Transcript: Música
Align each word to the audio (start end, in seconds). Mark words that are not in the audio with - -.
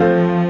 Música 0.00 0.49